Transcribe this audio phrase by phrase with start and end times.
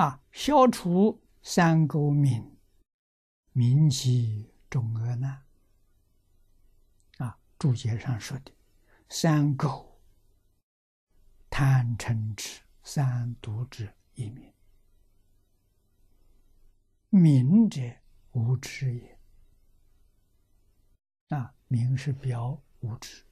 [0.00, 2.56] 啊，消除三垢名，
[3.52, 5.44] 名即众恶难。
[7.18, 8.50] 啊，注解上说的
[9.10, 9.86] 三垢，
[11.50, 14.50] 贪嗔痴三毒之一名。
[17.10, 17.82] 明者
[18.30, 19.20] 无知也。
[21.28, 23.22] 啊，明是表无知。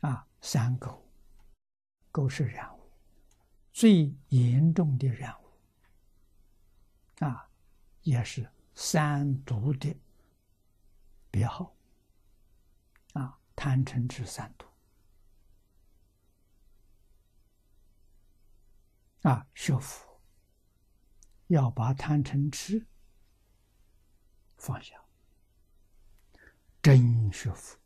[0.00, 0.98] 啊，三垢，
[2.10, 2.74] 垢是染，
[3.78, 7.24] 最严重的染污。
[7.24, 7.48] 啊，
[8.02, 9.96] 也是三毒的
[11.30, 11.72] 别号。
[13.12, 14.66] 啊，贪嗔痴三毒。
[19.22, 20.20] 啊，学佛。
[21.46, 22.84] 要把贪嗔痴
[24.56, 25.00] 放下，
[26.82, 27.78] 真学佛。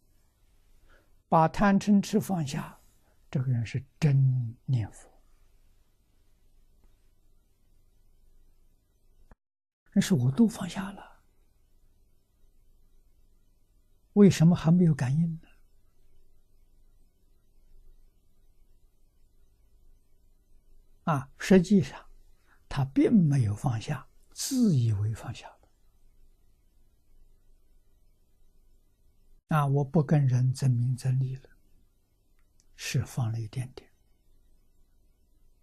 [1.28, 2.80] 把贪嗔痴放下，
[3.30, 5.11] 这个人是真念佛。
[9.92, 11.22] 但是我都放下了，
[14.14, 15.48] 为什么还没有感应呢？
[21.04, 22.08] 啊，实际上。
[22.74, 25.68] 他并没有放下，自以为放下了。
[29.48, 31.50] 啊，我不跟人争名争利了，
[32.74, 33.92] 是放了一点点。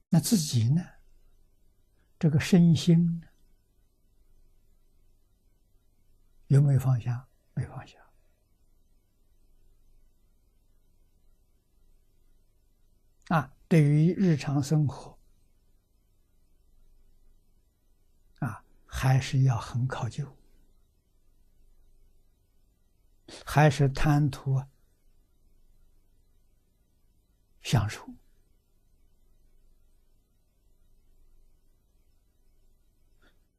[0.10, 0.86] 那自己呢？
[2.20, 3.29] 这个身心呢？
[6.50, 7.28] 有没有放下？
[7.54, 7.98] 没放下。
[13.28, 15.18] 啊，对于日常生活。
[18.40, 20.36] 啊还是要很考究，
[23.46, 24.64] 还是贪图
[27.62, 28.08] 享受。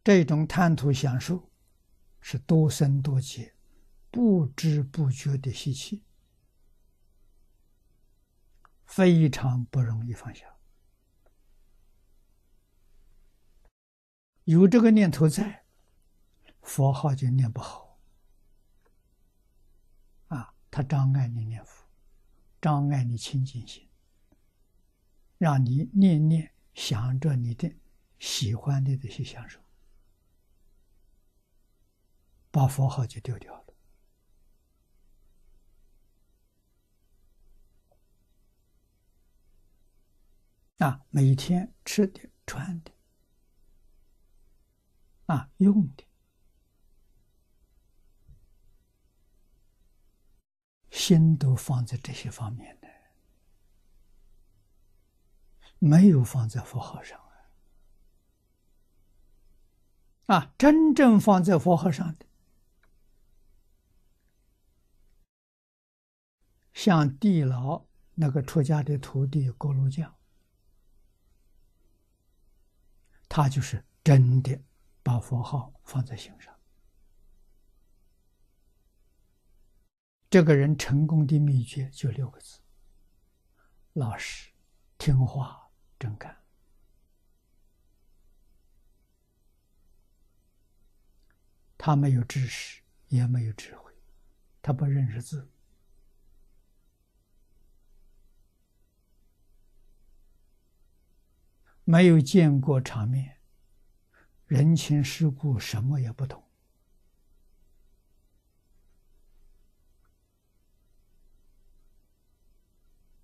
[0.02, 1.49] 这种贪图享受，
[2.20, 3.54] 是多生多劫、
[4.10, 6.04] 不知不觉的习气，
[8.84, 10.46] 非常不容易放下。
[14.44, 15.64] 有这个念头在，
[16.60, 17.98] 佛号就念不好，
[20.28, 21.86] 啊，他障碍你念佛，
[22.60, 23.88] 障碍你清净心，
[25.38, 27.72] 让你念念想着你的
[28.18, 29.60] 喜欢的这些享受，
[32.50, 33.66] 把佛号就丢掉了。
[40.78, 42.92] 啊，每天吃的穿的。
[45.26, 46.04] 啊，用的
[50.90, 52.88] 心都放在这些方面的，
[55.78, 57.16] 没有放在佛号上
[60.26, 60.34] 啊！
[60.34, 62.26] 啊，真正放在佛号上的，
[66.82, 70.14] 像地牢那个出家的徒弟锅炉匠，
[73.28, 74.58] 他就是真的。
[75.02, 76.54] 把佛号放在心上，
[80.28, 82.60] 这个人成功的秘诀就六个字：
[83.94, 84.50] 老实、
[84.98, 86.36] 听话、真干。
[91.78, 93.92] 他没有知识，也没有智慧，
[94.60, 95.50] 他不认识字，
[101.90, 103.38] 没有见过场面。
[104.46, 106.40] 人情世故什么也不懂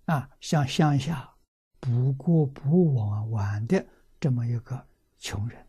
[0.07, 1.33] 啊，像乡下
[1.79, 3.87] 不过不往玩的
[4.19, 4.85] 这么一个
[5.17, 5.65] 穷人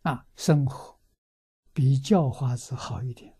[0.00, 0.98] 啊，生活
[1.74, 3.35] 比叫花子好一点